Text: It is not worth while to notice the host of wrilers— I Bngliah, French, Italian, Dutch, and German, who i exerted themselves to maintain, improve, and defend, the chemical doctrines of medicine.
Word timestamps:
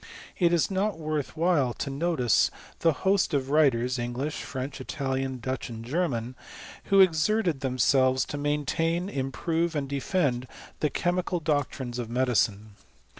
It 0.39 0.51
is 0.51 0.71
not 0.71 0.97
worth 0.97 1.37
while 1.37 1.75
to 1.75 1.91
notice 1.91 2.49
the 2.79 2.91
host 3.05 3.35
of 3.35 3.51
wrilers— 3.51 3.99
I 3.99 4.07
Bngliah, 4.07 4.31
French, 4.31 4.81
Italian, 4.81 5.37
Dutch, 5.39 5.69
and 5.69 5.85
German, 5.85 6.33
who 6.85 7.01
i 7.01 7.03
exerted 7.03 7.59
themselves 7.59 8.25
to 8.25 8.37
maintain, 8.39 9.09
improve, 9.09 9.75
and 9.75 9.87
defend, 9.87 10.47
the 10.79 10.89
chemical 10.89 11.39
doctrines 11.39 11.99
of 11.99 12.09
medicine. 12.09 12.71